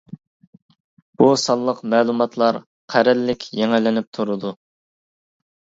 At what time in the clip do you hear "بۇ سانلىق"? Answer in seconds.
1.21-1.83